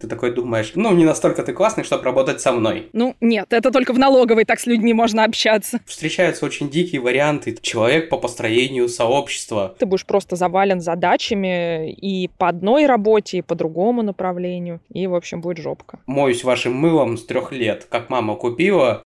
[0.00, 2.88] Ты такой думаешь, ну, не настолько ты классный, чтобы работать со мной.
[2.92, 5.80] Ну, нет, это только в налоговой так с людьми можно общаться.
[5.86, 7.58] Встречаются очень дикие варианты.
[7.60, 9.74] Человек по построению сообщества.
[9.76, 14.80] Ты будешь просто завален задачами и по одной работе, и по другому направлению.
[14.92, 15.98] И, в общем, будет жопка.
[16.06, 19.02] Моюсь вашим мылом с трех лет, как мама купила.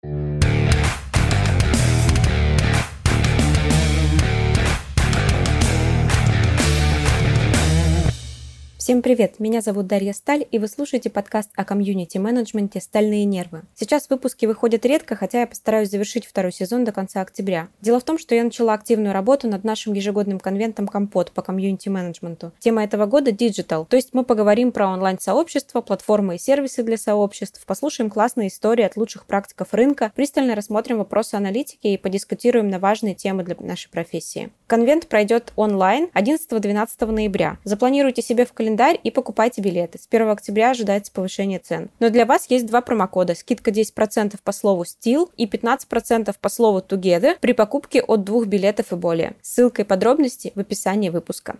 [8.82, 9.38] Всем привет!
[9.38, 13.62] Меня зовут Дарья Сталь, и вы слушаете подкаст о комьюнити-менеджменте «Стальные нервы».
[13.77, 17.68] Сейчас выпуски выходят редко, хотя я постараюсь завершить второй сезон до конца октября.
[17.80, 22.50] Дело в том, что я начала активную работу над нашим ежегодным конвентом «Компот» по комьюнити-менеджменту.
[22.59, 27.64] Тема этого года– Digital, то есть мы поговорим про онлайн-сообщества, платформы и сервисы для сообществ,
[27.64, 33.14] послушаем классные истории от лучших практиков рынка, пристально рассмотрим вопросы аналитики и подискутируем на важные
[33.14, 34.51] темы для нашей профессии.
[34.66, 37.59] Конвент пройдет онлайн 11-12 ноября.
[37.62, 39.98] Запланируйте себе в календаре календарь и покупайте билеты.
[39.98, 41.90] С 1 октября ожидается повышение цен.
[42.00, 43.34] Но для вас есть два промокода.
[43.34, 48.92] Скидка 10% по слову STIL и 15% по слову TOGETHER при покупке от двух билетов
[48.92, 49.34] и более.
[49.42, 51.56] Ссылка и подробности в описании выпуска.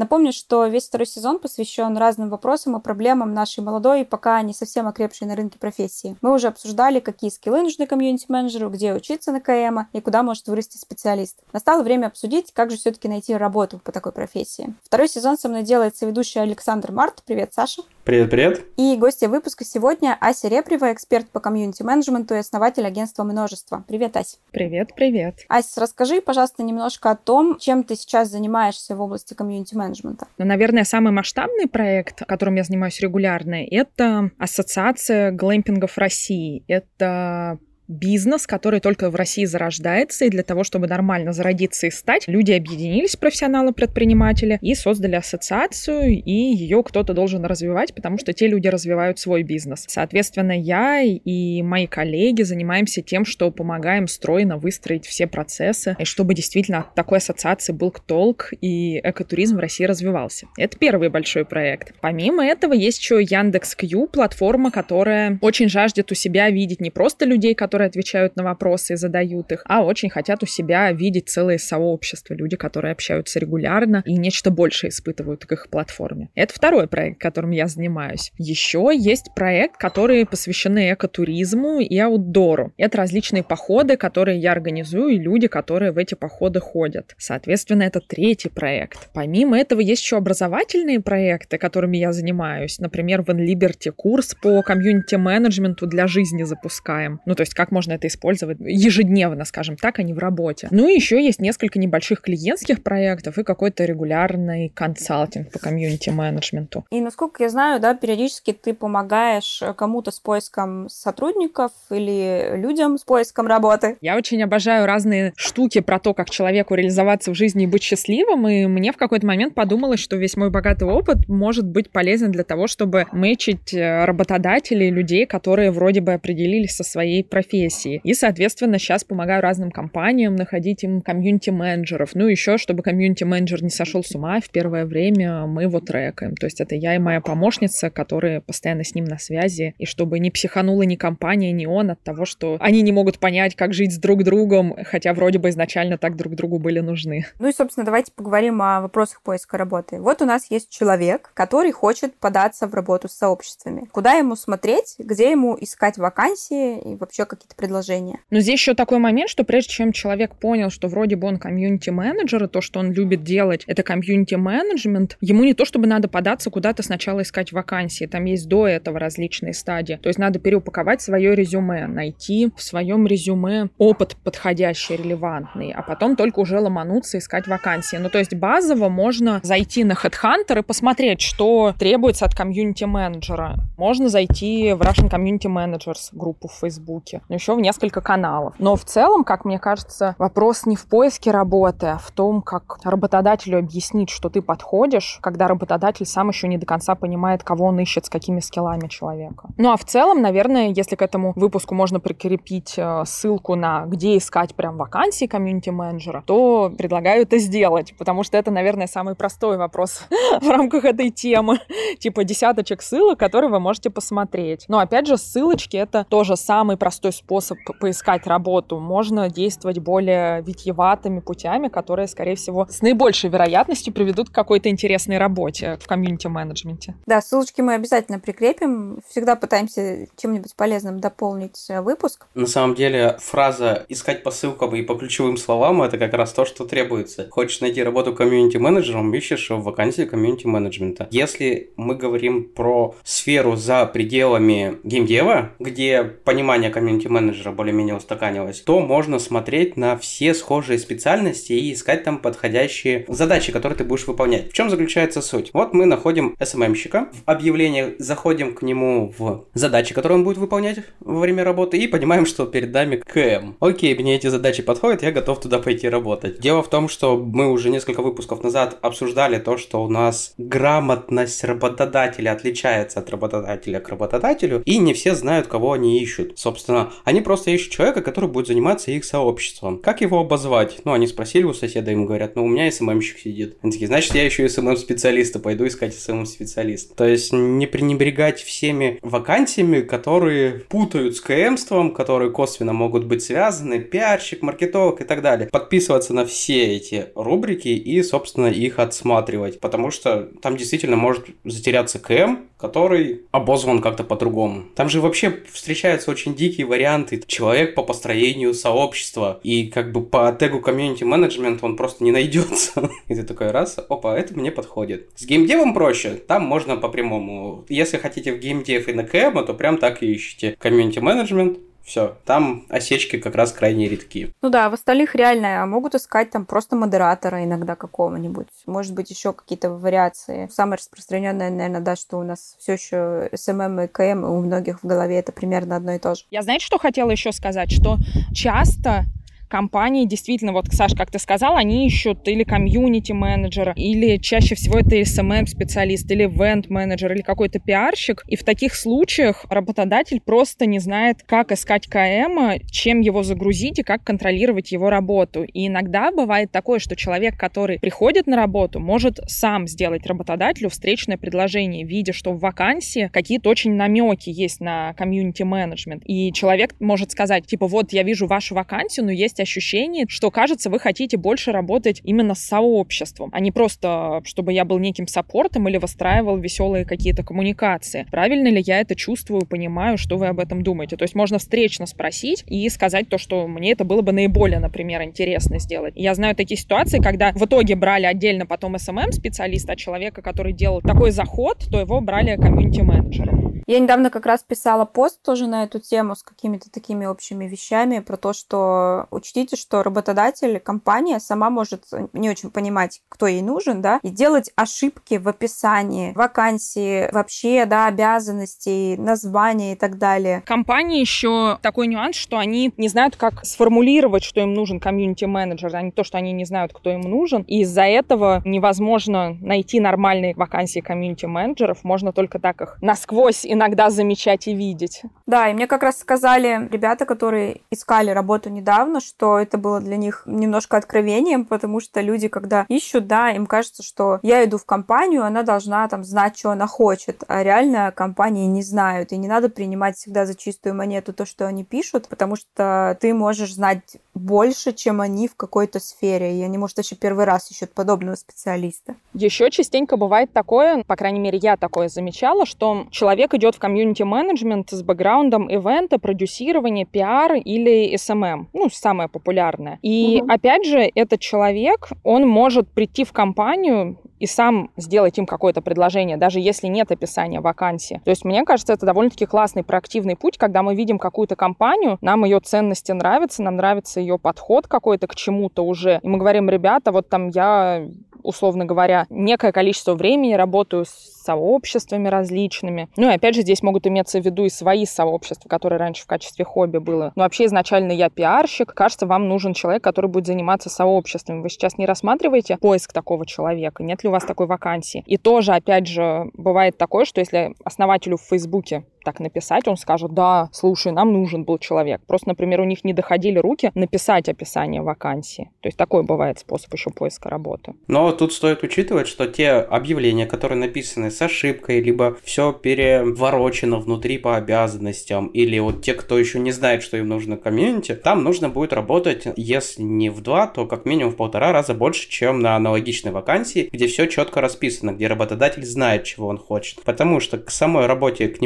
[0.00, 4.54] Напомню, что весь второй сезон посвящен разным вопросам и проблемам нашей молодой и пока не
[4.54, 6.16] совсем окрепшей на рынке профессии.
[6.22, 10.78] Мы уже обсуждали, какие скиллы нужны комьюнити-менеджеру, где учиться на КМ и куда может вырасти
[10.78, 11.36] специалист.
[11.52, 14.74] Настало время обсудить, как же все-таки найти работу по такой профессии.
[14.84, 17.22] Второй сезон со мной делается ведущий Александр Март.
[17.26, 17.82] Привет, Саша.
[18.04, 18.64] Привет, привет.
[18.76, 23.84] И гостья выпуска сегодня Ася Репрева, эксперт по комьюнити-менеджменту и основатель агентства «Множество».
[23.86, 24.38] Привет, Ася.
[24.50, 25.44] Привет, привет.
[25.48, 30.26] Ася, расскажи, пожалуйста, немножко о том, чем ты сейчас занимаешься в области комьюнити-менеджмента менеджмента?
[30.38, 36.64] Ну, наверное, самый масштабный проект, которым я занимаюсь регулярно, это Ассоциация глэмпингов России.
[36.68, 37.58] Это
[37.90, 42.52] бизнес, который только в России зарождается, и для того, чтобы нормально зародиться и стать, люди
[42.52, 49.18] объединились, профессионалы-предприниматели, и создали ассоциацию, и ее кто-то должен развивать, потому что те люди развивают
[49.18, 49.84] свой бизнес.
[49.88, 56.34] Соответственно, я и мои коллеги занимаемся тем, что помогаем стройно выстроить все процессы, и чтобы
[56.34, 60.46] действительно от такой ассоциации был толк, и экотуризм в России развивался.
[60.56, 61.92] Это первый большой проект.
[62.00, 67.54] Помимо этого, есть еще Яндекс.Кью, платформа, которая очень жаждет у себя видеть не просто людей,
[67.54, 71.58] которые которые отвечают на вопросы и задают их, а очень хотят у себя видеть целые
[71.58, 76.28] сообщества, люди, которые общаются регулярно и нечто большее испытывают к их платформе.
[76.34, 78.32] Это второй проект, которым я занимаюсь.
[78.36, 82.74] Еще есть проект, который посвящены экотуризму и аутдору.
[82.76, 87.14] Это различные походы, которые я организую, и люди, которые в эти походы ходят.
[87.16, 89.08] Соответственно, это третий проект.
[89.14, 92.78] Помимо этого есть еще образовательные проекты, которыми я занимаюсь.
[92.78, 97.20] Например, в InLiberty курс по комьюнити-менеджменту для жизни запускаем.
[97.24, 100.68] Ну, то есть как можно это использовать ежедневно, скажем так, а не в работе.
[100.70, 106.84] Ну и еще есть несколько небольших клиентских проектов и какой-то регулярный консалтинг по комьюнити-менеджменту.
[106.90, 113.04] И насколько я знаю, да, периодически ты помогаешь кому-то с поиском сотрудников или людям с
[113.04, 113.96] поиском работы.
[114.00, 118.48] Я очень обожаю разные штуки про то, как человеку реализоваться в жизни и быть счастливым,
[118.48, 122.44] и мне в какой-то момент подумалось, что весь мой богатый опыт может быть полезен для
[122.44, 128.00] того, чтобы мэчить э, работодателей, людей, которые вроде бы определились со своей профессией профессии.
[128.04, 132.10] И, соответственно, сейчас помогаю разным компаниям находить им комьюнити-менеджеров.
[132.14, 136.36] Ну, еще, чтобы комьюнити-менеджер не сошел с ума, в первое время мы его трекаем.
[136.36, 139.74] То есть это я и моя помощница, которые постоянно с ним на связи.
[139.78, 143.54] И чтобы не психанула ни компания, ни он от того, что они не могут понять,
[143.54, 147.26] как жить с друг другом, хотя вроде бы изначально так друг другу были нужны.
[147.38, 150.00] Ну и, собственно, давайте поговорим о вопросах поиска работы.
[150.00, 153.86] Вот у нас есть человек, который хочет податься в работу с сообществами.
[153.92, 158.20] Куда ему смотреть, где ему искать вакансии и вообще какие-то какие-то предложения.
[158.30, 162.44] Но здесь еще такой момент, что прежде чем человек понял, что вроде бы он комьюнити-менеджер,
[162.44, 166.82] и то, что он любит делать, это комьюнити-менеджмент, ему не то, чтобы надо податься куда-то
[166.82, 169.98] сначала искать вакансии, там есть до этого различные стадии.
[170.02, 176.16] То есть надо переупаковать свое резюме, найти в своем резюме опыт подходящий, релевантный, а потом
[176.16, 177.96] только уже ломануться искать вакансии.
[177.96, 183.56] Ну, то есть базово можно зайти на Headhunter и посмотреть, что требуется от комьюнити-менеджера.
[183.78, 187.22] Можно зайти в Russian Community Managers группу в Фейсбуке.
[187.30, 188.54] Ну, еще в несколько каналов.
[188.58, 192.80] Но в целом, как мне кажется, вопрос не в поиске работы, а в том, как
[192.82, 197.78] работодателю объяснить, что ты подходишь, когда работодатель сам еще не до конца понимает, кого он
[197.78, 199.48] ищет, с какими скиллами человека.
[199.58, 204.16] Ну а в целом, наверное, если к этому выпуску можно прикрепить э, ссылку на где
[204.16, 210.02] искать прям вакансии комьюнити-менеджера, то предлагаю это сделать, потому что это, наверное, самый простой вопрос
[210.40, 211.60] в рамках этой темы.
[212.00, 214.64] типа десяточек ссылок, которые вы можете посмотреть.
[214.66, 218.78] Но опять же, ссылочки— это тоже самый простой способ поискать работу.
[218.78, 225.18] Можно действовать более витьеватыми путями, которые, скорее всего, с наибольшей вероятностью приведут к какой-то интересной
[225.18, 226.94] работе в комьюнити-менеджменте.
[227.06, 229.00] Да, ссылочки мы обязательно прикрепим.
[229.08, 232.26] Всегда пытаемся чем-нибудь полезным дополнить выпуск.
[232.34, 236.44] На самом деле, фраза «искать по ссылкам и по ключевым словам»— это как раз то,
[236.44, 237.28] что требуется.
[237.30, 241.08] Хочешь найти работу комьюнити-менеджером, ищешь в вакансии комьюнити-менеджмента.
[241.10, 246.70] Если мы говорим про сферу за пределами геймдева, где понимание
[247.10, 253.52] комьюнити-менеджера более-менее устаканилось, то можно смотреть на все схожие специальности и искать там подходящие задачи,
[253.52, 254.50] которые ты будешь выполнять.
[254.50, 255.50] В чем заключается суть?
[255.52, 260.78] Вот мы находим SMM-щика, в объявлении заходим к нему в задачи, которые он будет выполнять
[261.00, 263.56] во время работы, и понимаем, что перед нами КМ.
[263.60, 266.40] Окей, мне эти задачи подходят, я готов туда пойти работать.
[266.40, 271.42] Дело в том, что мы уже несколько выпусков назад обсуждали то, что у нас грамотность
[271.44, 276.38] работодателя отличается от работодателя к работодателю, и не все знают, кого они ищут.
[276.38, 279.78] Собственно, они просто ищут человека, который будет заниматься их сообществом.
[279.78, 280.78] Как его обозвать?
[280.84, 283.56] Ну, они спросили у соседа, им говорят, ну, у меня SMM-щик сидит.
[283.62, 286.94] Они такие, значит, я еще SMM-специалиста, пойду искать SMM-специалиста.
[286.94, 293.80] То есть, не пренебрегать всеми вакансиями, которые путают с КМством, которые косвенно могут быть связаны,
[293.80, 295.48] пиарщик, маркетолог и так далее.
[295.48, 301.98] Подписываться на все эти рубрики и, собственно, их отсматривать, потому что там действительно может затеряться
[301.98, 304.64] КМ, который обозван как-то по-другому.
[304.74, 306.89] Там же вообще встречаются очень дикие варианты.
[307.26, 309.40] Человек по построению сообщества.
[309.42, 312.90] И как бы по тегу комьюнити менеджмент он просто не найдется.
[313.08, 315.08] И ты такой раз, опа, это мне подходит.
[315.16, 316.14] С геймдевом проще.
[316.14, 317.64] Там можно по прямому.
[317.68, 320.56] Если хотите в геймдев и на КМ, то прям так и ищите.
[320.58, 324.32] Комьюнити менеджмент, все, там осечки как раз крайне редки.
[324.42, 328.46] Ну да, в остальных реально могут искать там просто модератора иногда какого-нибудь.
[328.66, 330.48] Может быть, еще какие-то вариации.
[330.52, 334.86] Самое распространенное, наверное, да, что у нас все еще SMM и КМ у многих в
[334.86, 336.24] голове это примерно одно и то же.
[336.30, 337.72] Я знаете, что хотела еще сказать?
[337.72, 337.96] Что
[338.34, 339.04] часто
[339.50, 344.96] компании действительно, вот, Саш, как ты сказал, они ищут или комьюнити-менеджера, или чаще всего это
[344.96, 348.24] SMM-специалист, или ивент-менеджер, или какой-то пиарщик.
[348.28, 353.82] И в таких случаях работодатель просто не знает, как искать КМ, чем его загрузить и
[353.82, 355.42] как контролировать его работу.
[355.42, 361.16] И иногда бывает такое, что человек, который приходит на работу, может сам сделать работодателю встречное
[361.16, 366.04] предложение, видя, что в вакансии какие-то очень намеки есть на комьюнити-менеджмент.
[366.06, 370.70] И человек может сказать, типа, вот я вижу вашу вакансию, но есть ощущение, что, кажется,
[370.70, 375.68] вы хотите больше работать именно с сообществом, а не просто, чтобы я был неким саппортом
[375.68, 378.06] или выстраивал веселые какие-то коммуникации.
[378.10, 380.96] Правильно ли я это чувствую, понимаю, что вы об этом думаете?
[380.96, 385.02] То есть можно встречно спросить и сказать то, что мне это было бы наиболее, например,
[385.02, 385.94] интересно сделать.
[385.96, 390.80] Я знаю такие ситуации, когда в итоге брали отдельно потом SMM-специалиста, а человека, который делал
[390.80, 393.40] такой заход, то его брали комьюнити-менеджером.
[393.66, 398.00] Я недавно как раз писала пост тоже на эту тему с какими-то такими общими вещами
[398.00, 403.80] про то, что учтите, что работодатель, компания сама может не очень понимать, кто ей нужен,
[403.80, 410.42] да, и делать ошибки в описании вакансии, вообще, да, обязанностей, названия и так далее.
[410.44, 415.82] Компании еще такой нюанс, что они не знают, как сформулировать, что им нужен комьюнити-менеджер, а
[415.82, 417.42] не то, что они не знают, кто им нужен.
[417.42, 424.48] И из-за этого невозможно найти нормальные вакансии комьюнити-менеджеров, можно только так их насквозь иногда замечать
[424.48, 425.02] и видеть.
[425.30, 429.96] Да, и мне как раз сказали ребята, которые искали работу недавно, что это было для
[429.96, 434.64] них немножко откровением, потому что люди, когда ищут, да, им кажется, что я иду в
[434.64, 439.28] компанию, она должна там знать, что она хочет, а реально компании не знают, и не
[439.28, 443.98] надо принимать всегда за чистую монету то, что они пишут, потому что ты можешь знать
[444.14, 448.96] больше, чем они в какой-то сфере, и они, может, еще первый раз ищут подобного специалиста.
[449.14, 454.70] Еще частенько бывает такое, по крайней мере, я такое замечала, что человек идет в комьюнити-менеджмент
[454.70, 459.78] с бэкграундом ивента, продюсирования, пиар или SMM, ну, самое популярное.
[459.82, 460.32] И, угу.
[460.32, 466.16] опять же, этот человек, он может прийти в компанию и сам сделать им какое-то предложение,
[466.16, 468.00] даже если нет описания вакансии.
[468.04, 472.24] То есть, мне кажется, это довольно-таки классный проактивный путь, когда мы видим какую-то компанию, нам
[472.24, 476.92] ее ценности нравятся, нам нравится ее подход какой-то к чему-то уже, и мы говорим, ребята,
[476.92, 477.86] вот там я
[478.22, 482.88] условно говоря, некое количество времени работаю с сообществами различными.
[482.96, 486.06] Ну и опять же, здесь могут иметься в виду и свои сообщества, которые раньше в
[486.06, 487.12] качестве хобби было.
[487.14, 488.72] Но вообще изначально я пиарщик.
[488.72, 491.42] Кажется, вам нужен человек, который будет заниматься сообществами.
[491.42, 493.82] Вы сейчас не рассматриваете поиск такого человека?
[493.82, 495.04] Нет ли у вас такой вакансии?
[495.06, 500.12] И тоже, опять же, бывает такое, что если основателю в Фейсбуке так написать, он скажет,
[500.12, 502.00] да, слушай, нам нужен был человек.
[502.06, 505.50] Просто, например, у них не доходили руки написать описание вакансии.
[505.60, 507.74] То есть такой бывает способ еще поиска работы.
[507.86, 514.18] Но тут стоит учитывать, что те объявления, которые написаны с ошибкой, либо все переворочено внутри
[514.18, 518.48] по обязанностям, или вот те, кто еще не знает, что им нужно комьюнити, там нужно
[518.48, 522.56] будет работать, если не в два, то как минимум в полтора раза больше, чем на
[522.56, 526.82] аналогичной вакансии, где все четко расписано, где работодатель знает, чего он хочет.
[526.84, 528.40] Потому что к самой работе, к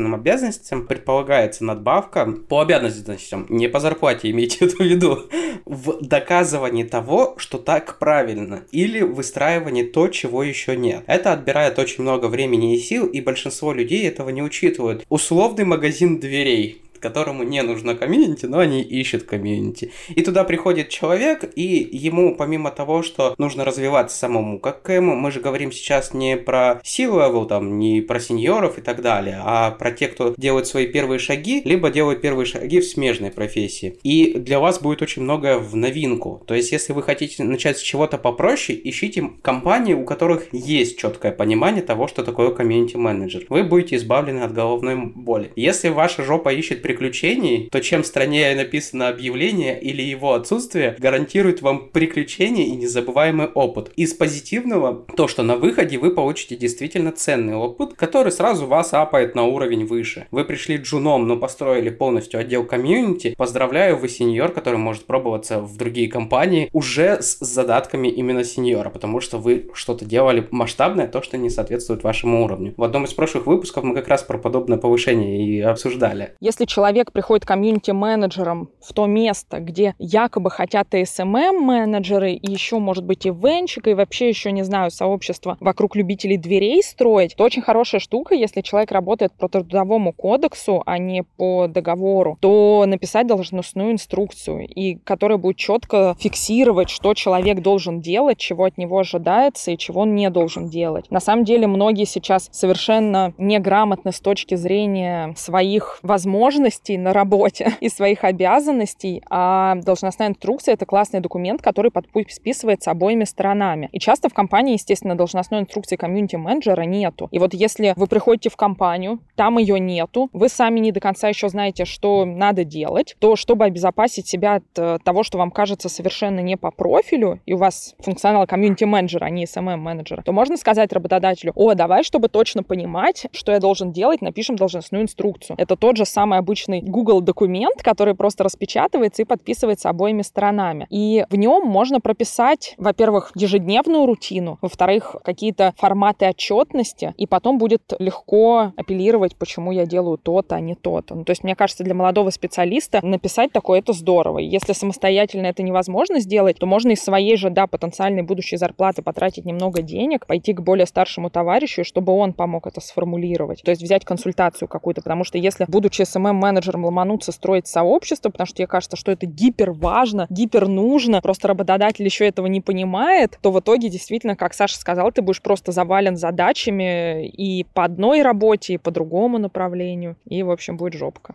[0.00, 5.28] непосредственным обязанностям предполагается надбавка по обязанностям, не по зарплате, имейте это в виду,
[5.64, 11.02] в доказывании того, что так правильно, или выстраивании то, чего еще нет.
[11.06, 15.04] Это отбирает очень много времени и сил, и большинство людей этого не учитывают.
[15.08, 19.92] Условный магазин дверей которому не нужно комьюнити, но они ищут комьюнити.
[20.08, 25.30] И туда приходит человек, и ему помимо того, что нужно развиваться самому, как ему, мы
[25.30, 29.90] же говорим сейчас не про C-level, там, не про сеньоров и так далее, а про
[29.90, 33.98] тех, кто делает свои первые шаги, либо делает первые шаги в смежной профессии.
[34.02, 36.42] И для вас будет очень многое в новинку.
[36.46, 41.32] То есть, если вы хотите начать с чего-то попроще, ищите компании, у которых есть четкое
[41.32, 43.46] понимание того, что такое комьюнити-менеджер.
[43.48, 45.52] Вы будете избавлены от головной боли.
[45.56, 51.88] Если ваша жопа ищет приключений, то чем страннее написано объявление или его отсутствие, гарантирует вам
[51.90, 53.92] приключения и незабываемый опыт.
[53.94, 59.36] Из позитивного, то, что на выходе вы получите действительно ценный опыт, который сразу вас апает
[59.36, 60.26] на уровень выше.
[60.32, 63.34] Вы пришли джуном, но построили полностью отдел комьюнити.
[63.36, 69.20] Поздравляю, вы сеньор, который может пробоваться в другие компании уже с задатками именно сеньора, потому
[69.20, 72.74] что вы что-то делали масштабное, то, что не соответствует вашему уровню.
[72.76, 76.34] В одном из прошлых выпусков мы как раз про подобное повышение и обсуждали.
[76.40, 82.78] Если человек человек приходит комьюнити-менеджером в то место, где якобы хотят и SMM-менеджеры, и еще,
[82.78, 87.44] может быть, и венчик, и вообще еще, не знаю, сообщество вокруг любителей дверей строить, то
[87.44, 93.26] очень хорошая штука, если человек работает по трудовому кодексу, а не по договору, то написать
[93.26, 99.70] должностную инструкцию, и которая будет четко фиксировать, что человек должен делать, чего от него ожидается
[99.70, 101.10] и чего он не должен делать.
[101.10, 107.72] На самом деле многие сейчас совершенно неграмотны с точки зрения своих возможностей, ценностей на работе
[107.80, 113.88] и своих обязанностей, а должностная инструкция— это классный документ, который подписывается обоими сторонами.
[113.92, 117.28] И часто в компании, естественно, должностной инструкции комьюнити-менеджера нету.
[117.32, 121.28] И вот если вы приходите в компанию, там ее нету, вы сами не до конца
[121.28, 125.88] еще знаете, что надо делать, то чтобы обезопасить себя от э, того, что вам кажется
[125.88, 130.92] совершенно не по профилю, и у вас функционал комьюнити-менеджера, а не SMM-менеджера, то можно сказать
[130.92, 135.56] работодателю, о, давай, чтобы точно понимать, что я должен делать, напишем должностную инструкцию.
[135.58, 140.86] Это тот же самый обычный обычный Google документ, который просто распечатывается и подписывается обоими сторонами.
[140.90, 147.82] И в нем можно прописать, во-первых, ежедневную рутину, во-вторых, какие-то форматы отчетности, и потом будет
[147.98, 151.14] легко апеллировать, почему я делаю то-то, а не то-то.
[151.14, 154.38] Ну, то есть, мне кажется, для молодого специалиста написать такое это здорово.
[154.38, 159.44] Если самостоятельно это невозможно сделать, то можно из своей же, да, потенциальной будущей зарплаты потратить
[159.44, 163.62] немного денег, пойти к более старшему товарищу, чтобы он помог это сформулировать.
[163.62, 168.46] То есть взять консультацию какую-то, потому что если, будучи SMM менеджером ломануться строить сообщество, потому
[168.46, 173.38] что тебе кажется, что это гипер важно, гипер нужно, просто работодатель еще этого не понимает,
[173.40, 178.22] то в итоге действительно, как Саша сказал, ты будешь просто завален задачами и по одной
[178.22, 181.34] работе, и по другому направлению, и, в общем, будет жопка.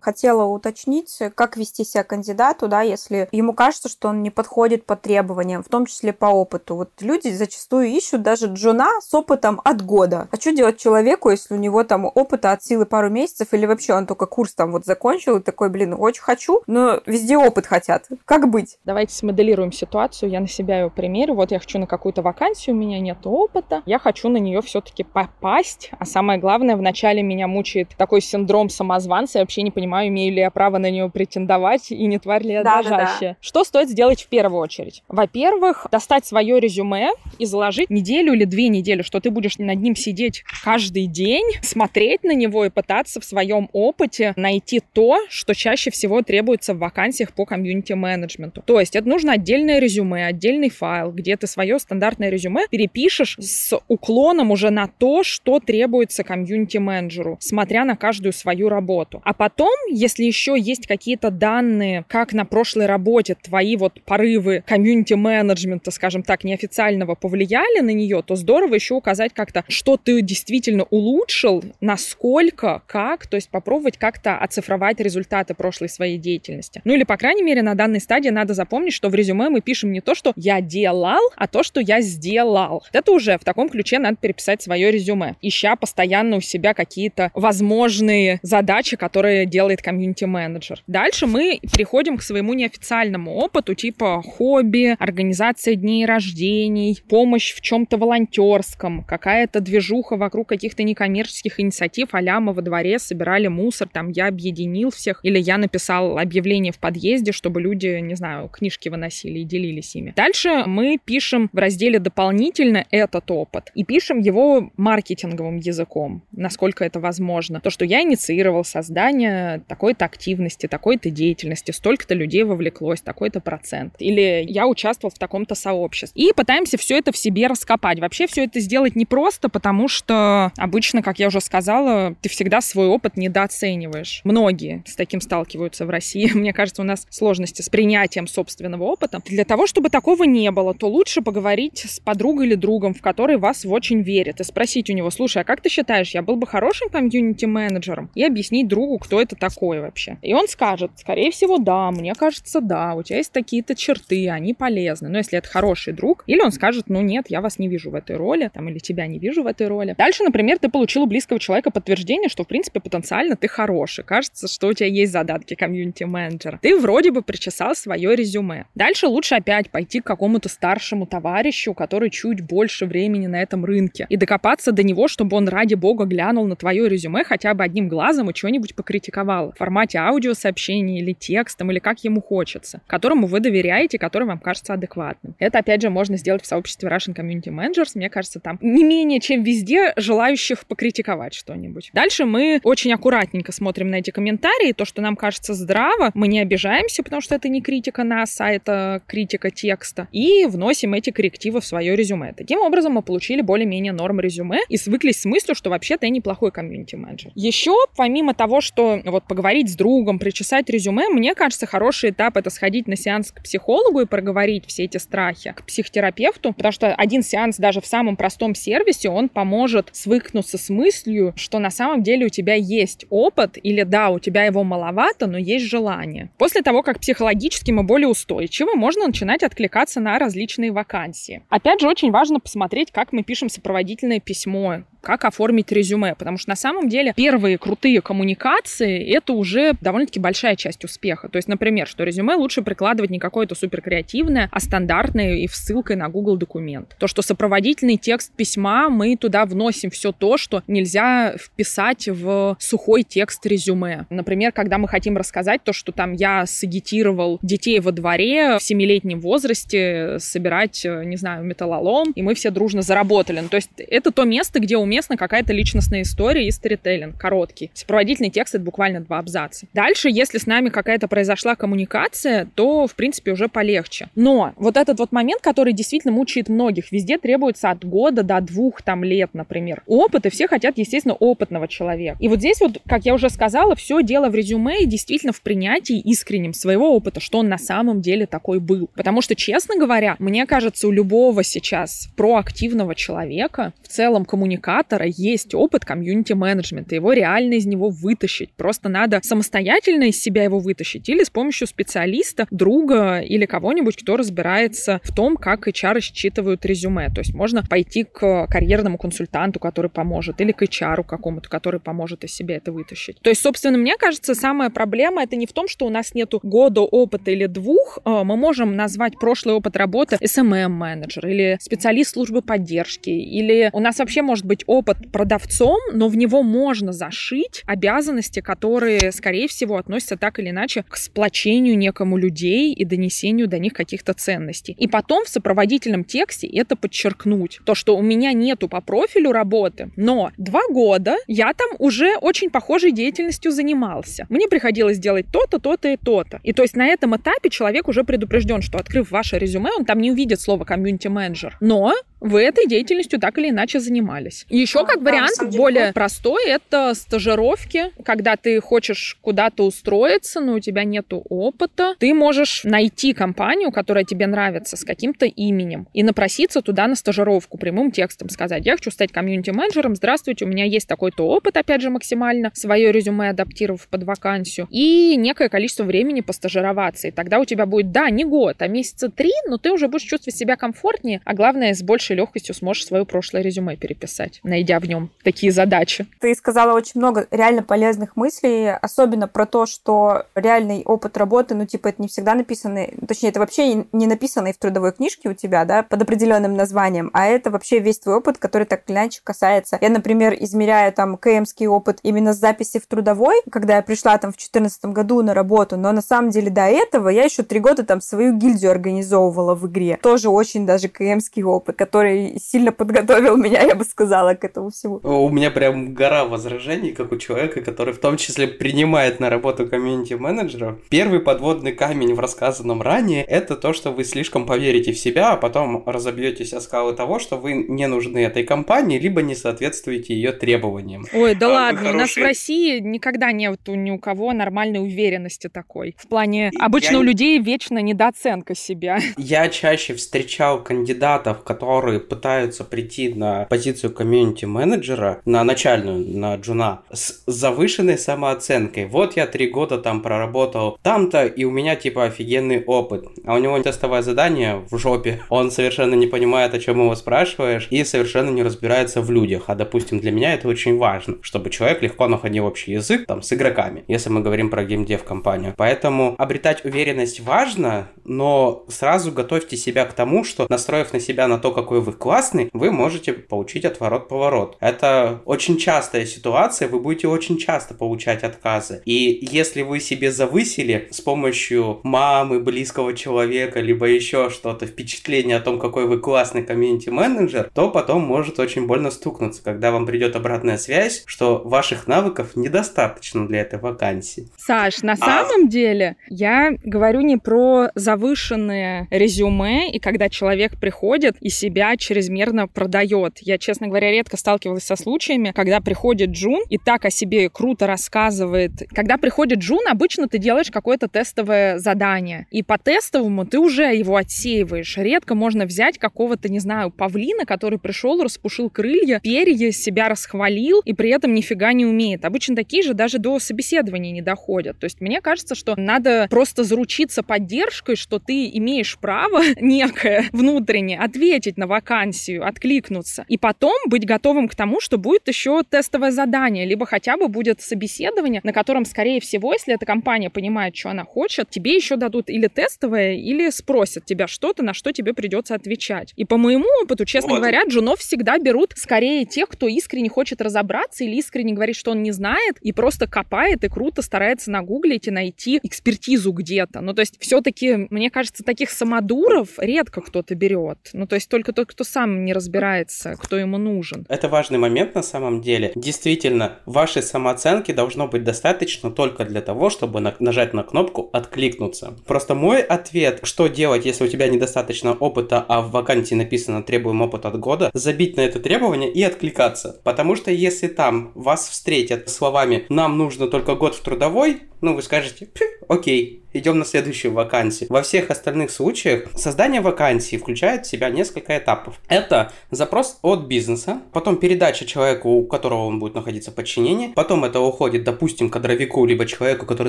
[0.00, 4.96] Хотела уточнить, как вести себя кандидату, да, если ему кажется, что он не подходит по
[4.96, 6.76] требованиям, в том числе по опыту.
[6.76, 10.28] Вот люди зачастую ищут даже джуна с опытом от года.
[10.30, 13.94] А что делать человеку, если у него там опыта от силы пару месяцев, или вообще
[13.94, 18.08] он только курс там вот закончил и такой, блин, очень хочу, но везде опыт хотят.
[18.24, 18.78] Как быть?
[18.84, 20.30] Давайте смоделируем ситуацию.
[20.30, 21.34] Я на себя ее примерю.
[21.34, 23.82] Вот я хочу на какую-то вакансию, у меня нет опыта.
[23.86, 25.90] Я хочу на нее все-таки попасть.
[25.98, 29.38] А самое главное, вначале меня мучает такой синдром самозванца.
[29.38, 32.44] Я вообще не понимаю, понимаю, имею ли я право на него претендовать и не тварь
[32.44, 33.30] ли я да, дрожащая.
[33.30, 33.36] Да, да.
[33.40, 35.02] Что стоит сделать в первую очередь?
[35.08, 39.96] Во-первых, достать свое резюме и заложить неделю или две недели, что ты будешь над ним
[39.96, 45.90] сидеть каждый день, смотреть на него и пытаться в своем опыте найти то, что чаще
[45.90, 48.62] всего требуется в вакансиях по комьюнити-менеджменту.
[48.64, 53.76] То есть это нужно отдельное резюме, отдельный файл, где ты свое стандартное резюме перепишешь с
[53.88, 59.20] уклоном уже на то, что требуется комьюнити-менеджеру, смотря на каждую свою работу.
[59.24, 65.90] А потом если еще есть какие-то данные, как на прошлой работе твои вот порывы комьюнити-менеджмента,
[65.90, 71.62] скажем так, неофициального повлияли на нее, то здорово еще указать как-то, что ты действительно улучшил,
[71.80, 76.80] насколько, как, то есть попробовать как-то оцифровать результаты прошлой своей деятельности.
[76.84, 79.92] Ну или, по крайней мере, на данной стадии надо запомнить, что в резюме мы пишем
[79.92, 82.84] не то, что я делал, а то, что я сделал.
[82.92, 88.40] Это уже в таком ключе надо переписать свое резюме, ища постоянно у себя какие-то возможные
[88.42, 90.82] задачи, которые делает комьюнити-менеджер.
[90.86, 97.96] Дальше мы переходим к своему неофициальному опыту, типа хобби, организация дней рождений, помощь в чем-то
[97.96, 104.26] волонтерском, какая-то движуха вокруг каких-то некоммерческих инициатив, а мы во дворе собирали мусор, там я
[104.26, 109.44] объединил всех, или я написал объявление в подъезде, чтобы люди, не знаю, книжки выносили и
[109.44, 110.12] делились ими.
[110.16, 116.98] Дальше мы пишем в разделе «Дополнительно» этот опыт и пишем его маркетинговым языком, насколько это
[116.98, 117.60] возможно.
[117.60, 123.94] То, что я инициировал создание такой-то активности, такой-то деятельности, столько-то людей вовлеклось, такой-то процент.
[123.98, 126.22] Или я участвовал в таком-то сообществе.
[126.22, 128.00] И пытаемся все это в себе раскопать.
[128.00, 132.86] Вообще все это сделать непросто, потому что обычно, как я уже сказала, ты всегда свой
[132.86, 134.22] опыт недооцениваешь.
[134.24, 136.30] Многие с таким сталкиваются в России.
[136.34, 139.20] Мне кажется, у нас сложности с принятием собственного опыта.
[139.26, 143.36] Для того, чтобы такого не было, то лучше поговорить с подругой или другом, в который
[143.36, 146.46] вас очень верит, и спросить у него, слушай, а как ты считаешь, я был бы
[146.46, 148.10] хорошим комьюнити-менеджером?
[148.14, 149.49] И объяснить другу, кто это такой
[149.80, 150.18] вообще.
[150.22, 154.54] И он скажет, скорее всего, да, мне кажется, да, у тебя есть такие-то черты, они
[154.54, 155.08] полезны.
[155.08, 157.94] Но если это хороший друг, или он скажет, ну нет, я вас не вижу в
[157.94, 159.94] этой роли, там, или тебя не вижу в этой роли.
[159.96, 164.04] Дальше, например, ты получил у близкого человека подтверждение, что, в принципе, потенциально ты хороший.
[164.04, 166.58] Кажется, что у тебя есть задатки комьюнити-менеджера.
[166.62, 168.66] Ты вроде бы причесал свое резюме.
[168.74, 174.06] Дальше лучше опять пойти к какому-то старшему товарищу, который чуть больше времени на этом рынке,
[174.08, 177.88] и докопаться до него, чтобы он ради бога глянул на твое резюме хотя бы одним
[177.88, 183.40] глазом и что-нибудь покритиковал в формате аудиосообщения или текстом, или как ему хочется, которому вы
[183.40, 185.34] доверяете, который вам кажется адекватным.
[185.38, 187.92] Это, опять же, можно сделать в сообществе Russian Community Managers.
[187.94, 191.90] Мне кажется, там не менее, чем везде, желающих покритиковать что-нибудь.
[191.92, 194.72] Дальше мы очень аккуратненько смотрим на эти комментарии.
[194.72, 198.50] То, что нам кажется здраво, мы не обижаемся, потому что это не критика нас, а
[198.50, 200.08] это критика текста.
[200.12, 202.32] И вносим эти коррективы в свое резюме.
[202.36, 206.50] Таким образом, мы получили более-менее норм резюме и свыклись с мыслью, что вообще-то я неплохой
[206.50, 207.32] комьюнити-менеджер.
[207.34, 212.50] Еще, помимо того, что вот поговорить с другом, причесать резюме, мне кажется, хороший этап это
[212.50, 217.22] сходить на сеанс к психологу и проговорить все эти страхи к психотерапевту, потому что один
[217.22, 222.26] сеанс даже в самом простом сервисе, он поможет свыкнуться с мыслью, что на самом деле
[222.26, 226.30] у тебя есть опыт, или да, у тебя его маловато, но есть желание.
[226.36, 231.42] После того, как психологически мы более устойчивы, можно начинать откликаться на различные вакансии.
[231.50, 236.50] Опять же, очень важно посмотреть, как мы пишем сопроводительное письмо, как оформить резюме, потому что
[236.50, 241.28] на самом деле первые крутые коммуникации— это уже довольно-таки большая часть успеха.
[241.28, 245.54] То есть, например, что резюме лучше прикладывать не какое-то супер креативное, а стандартное и в
[245.54, 246.96] ссылкой на Google документ.
[246.98, 253.02] То, что сопроводительный текст письма, мы туда вносим все то, что нельзя вписать в сухой
[253.02, 254.06] текст резюме.
[254.10, 259.20] Например, когда мы хотим рассказать то, что там я сагитировал детей во дворе в семилетнем
[259.20, 263.40] возрасте собирать, не знаю, металлолом, и мы все дружно заработали.
[263.40, 267.70] Ну, то есть это то место, где у уместна какая-то личностная история и сторителлинг, короткий.
[267.74, 269.68] Сопроводительный текст— это буквально два абзаца.
[269.72, 274.08] Дальше, если с нами какая-то произошла коммуникация, то, в принципе, уже полегче.
[274.16, 278.82] Но вот этот вот момент, который действительно мучает многих, везде требуется от года до двух
[278.82, 279.84] там лет, например.
[279.86, 282.16] Опыт, и все хотят, естественно, опытного человека.
[282.18, 285.40] И вот здесь вот, как я уже сказала, все дело в резюме и действительно в
[285.40, 288.90] принятии искреннем своего опыта, что он на самом деле такой был.
[288.96, 295.06] Потому что, честно говоря, мне кажется, у любого сейчас проактивного человека в целом коммуникация куратора
[295.06, 298.52] есть опыт комьюнити-менеджмента, его реально из него вытащить.
[298.54, 304.16] Просто надо самостоятельно из себя его вытащить или с помощью специалиста, друга или кого-нибудь, кто
[304.16, 307.10] разбирается в том, как HR считывают резюме.
[307.10, 312.24] То есть можно пойти к карьерному консультанту, который поможет, или к HR какому-то, который поможет
[312.24, 313.20] из себя это вытащить.
[313.20, 316.40] То есть, собственно, мне кажется, самая проблема это не в том, что у нас нету
[316.42, 317.98] года опыта или двух.
[318.04, 323.98] А, мы можем назвать прошлый опыт работы SMM-менеджер или специалист службы поддержки, или у нас
[323.98, 330.16] вообще может быть опыт продавцом, но в него можно зашить обязанности, которые, скорее всего, относятся
[330.16, 334.76] так или иначе к сплочению некому людей и донесению до них каких-то ценностей.
[334.78, 337.58] И потом в сопроводительном тексте это подчеркнуть.
[337.64, 342.48] То, что у меня нету по профилю работы, но два года я там уже очень
[342.48, 344.26] похожей деятельностью занимался.
[344.28, 346.38] Мне приходилось делать то-то, то-то и то-то.
[346.44, 349.98] И то есть на этом этапе человек уже предупрежден, что открыв ваше резюме, он там
[349.98, 351.56] не увидит слово комьюнити менеджер.
[351.60, 354.46] Но вы этой деятельностью так или иначе занимались.
[354.60, 360.54] Еще а, как да, вариант более простой, это стажировки, когда ты хочешь куда-то устроиться, но
[360.54, 366.02] у тебя нету опыта, ты можешь найти компанию, которая тебе нравится, с каким-то именем, и
[366.02, 370.86] напроситься туда на стажировку прямым текстом, сказать, я хочу стать комьюнити-менеджером, здравствуйте, у меня есть
[370.86, 377.08] такой-то опыт, опять же, максимально, свое резюме адаптировав под вакансию, и некое количество времени постажироваться,
[377.08, 380.06] и тогда у тебя будет, да, не год, а месяца три, но ты уже будешь
[380.06, 384.84] чувствовать себя комфортнее, а главное, с большей легкостью сможешь свое прошлое резюме переписать, найдя в
[384.84, 386.06] нем такие задачи.
[386.20, 391.64] Ты сказала очень много реально полезных мыслей, особенно про то, что реальный опыт работы, ну,
[391.64, 395.64] типа, это не всегда написанный, точнее, это вообще не написанный в трудовой книжке у тебя,
[395.64, 399.78] да, под определенным названием, а это вообще весь твой опыт, который так или иначе касается.
[399.80, 404.32] Я, например, измеряю там КМский опыт именно с записи в трудовой, когда я пришла там
[404.32, 407.84] в 2014 году на работу, но на самом деле до этого я еще три года
[407.84, 409.98] там свою гильдию организовывала в игре.
[410.02, 415.00] Тоже очень даже КМский опыт, который сильно подготовил меня, я бы сказала, к этому всему.
[415.02, 419.66] У меня прям гора возражений, как у человека, который в том числе принимает на работу
[419.66, 420.78] комьюнити-менеджеров.
[420.88, 425.36] Первый подводный камень в рассказанном ранее– это то, что вы слишком поверите в себя, а
[425.36, 430.32] потом разобьетесь о скалы того, что вы не нужны этой компании, либо не соответствуете ее
[430.32, 431.06] требованиям.
[431.12, 431.94] Ой, да а, ладно, хороший...
[431.94, 435.94] у нас в России никогда нет ни у кого нормальной уверенности такой.
[435.98, 436.98] В плане, обычно я...
[437.00, 438.98] у людей вечно недооценка себя.
[439.16, 447.22] Я чаще встречал кандидатов, которые пытаются прийти на позицию комьюнити-менеджера, на начальную, на джуна, с
[447.26, 448.86] завышенной самооценкой.
[448.86, 453.06] Вот я три года там проработал там-то, и у меня типа офигенный опыт.
[453.24, 455.22] А у него тестовое задание в жопе.
[455.28, 459.44] Он совершенно не понимает, о чем его спрашиваешь, и совершенно не разбирается в людях.
[459.46, 463.32] А допустим, для меня это очень важно, чтобы человек легко находил общий язык там с
[463.32, 465.54] игроками, если мы говорим про геймдев компанию.
[465.56, 471.38] Поэтому обретать уверенность важно, но сразу готовьте себя к тому, что настроив на себя на
[471.38, 473.64] то, какой вы классный, вы можете получить
[474.10, 474.56] отворот-поворот.
[474.60, 478.82] Это очень частая ситуация, вы будете очень часто получать отказы.
[478.84, 485.40] И если вы себе завысили с помощью мамы, близкого человека, либо еще что-то, впечатление о
[485.40, 490.58] том, какой вы классный комьюнити-менеджер, то потом может очень больно стукнуться, когда вам придет обратная
[490.58, 494.28] связь, что ваших навыков недостаточно для этой вакансии.
[494.36, 494.96] Саш, на а...
[494.96, 502.48] самом деле я говорю не про завышенное резюме, и когда человек приходит и себя чрезмерно
[502.48, 503.18] продает.
[503.20, 507.66] Я, честно говоря, редко сталкивалась со случаями, когда приходит Джун и так о себе круто
[507.66, 508.52] рассказывает.
[508.74, 513.96] Когда приходит Джун, обычно ты делаешь какое-то тестовое задание, и по тестовому ты уже его
[513.96, 514.78] отсеиваешь.
[514.78, 520.72] Редко можно взять какого-то, не знаю, павлина, который пришел, распушил крылья, перья, себя расхвалил и
[520.72, 522.06] при этом нифига не умеет.
[522.06, 524.58] Обычно такие же даже до собеседования не доходят.
[524.58, 530.78] То есть мне кажется, что надо просто заручиться поддержкой, что ты имеешь право некое внутренне
[530.78, 536.46] ответить на вакансию, откликнуться, и потом быть готовым к тому, что будет еще тестовое задание,
[536.46, 540.84] либо хотя бы будет собеседование, на котором, скорее всего, если эта компания понимает, что она
[540.84, 545.92] хочет, тебе еще дадут или тестовое, или спросят тебя что-то, на что тебе придется отвечать.
[545.96, 547.18] И по моему опыту, честно вот.
[547.18, 551.82] говоря, джунов всегда берут скорее тех, кто искренне хочет разобраться или искренне говорит, что он
[551.82, 556.60] не знает, и просто копает и круто старается нагуглить и найти экспертизу где-то.
[556.60, 560.58] Ну, то есть все-таки, мне кажется, таких самодуров редко кто-то берет.
[560.74, 563.79] Ну, то есть только тот, кто сам не разбирается, кто ему нужен.
[563.88, 565.52] Это важный момент на самом деле.
[565.54, 571.76] Действительно, вашей самооценки должно быть достаточно только для того, чтобы на- нажать на кнопку «Откликнуться».
[571.86, 576.82] Просто мой ответ, что делать, если у тебя недостаточно опыта, а в вакансии написано «Требуем
[576.82, 579.60] опыт от года», забить на это требование и откликаться.
[579.64, 584.62] Потому что если там вас встретят словами «Нам нужно только год в трудовой», ну, вы
[584.62, 585.08] скажете
[585.48, 587.48] «Окей, идем на следующую вакансию.
[587.50, 591.60] Во всех остальных случаях создание вакансии включает в себя несколько этапов.
[591.68, 597.20] Это запрос от бизнеса, потом передача человеку, у которого он будет находиться подчинение, потом это
[597.20, 599.48] уходит, допустим, кадровику, либо человеку, который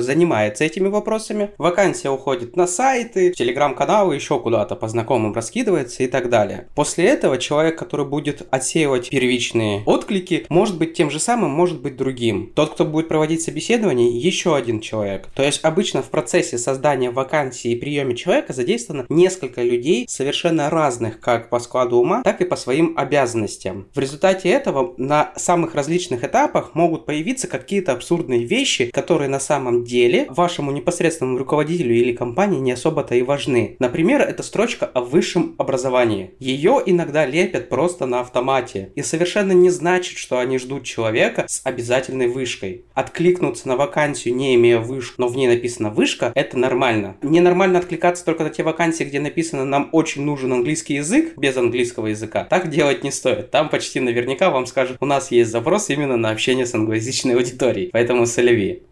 [0.00, 1.50] занимается этими вопросами.
[1.58, 6.68] Вакансия уходит на сайты, в телеграм-каналы, еще куда-то по знакомым раскидывается и так далее.
[6.74, 11.96] После этого человек, который будет отсеивать первичные отклики, может быть тем же самым, может быть
[11.96, 12.52] другим.
[12.54, 15.28] Тот, кто будет проводить собеседование, еще один человек.
[15.34, 21.20] То есть обычно в процессе создания вакансии и приеме человека задействовано несколько людей, совершенно разных
[21.20, 23.88] как по складу ума, так и по своим обязанностям.
[23.94, 29.84] В результате этого на самых различных этапах могут появиться какие-то абсурдные вещи, которые на самом
[29.84, 33.76] деле вашему непосредственному руководителю или компании не особо-то и важны.
[33.78, 36.32] Например, это строчка о высшем образовании.
[36.38, 41.62] Ее иногда лепят просто на автомате и совершенно не значит, что они ждут человека с
[41.64, 42.84] обязательной вышкой.
[42.94, 47.16] Откликнуться на вакансию, не имея вышку, но в ней написано вышка, это нормально.
[47.22, 52.08] Ненормально откликаться только на те вакансии, где написано нам очень нужен английский язык без английского
[52.08, 52.44] языка.
[52.44, 53.50] Так делать не стоит.
[53.50, 57.90] Там почти наверняка вам скажут, у нас есть запрос именно на общение с англоязычной аудиторией.
[57.92, 58.82] Поэтому солеви.